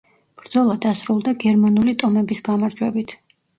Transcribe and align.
ბრძოლა 0.43 0.77
დასრულდა 0.85 1.35
გერმანული 1.45 1.95
ტომების 2.07 2.43
გამარჯვებით. 2.51 3.17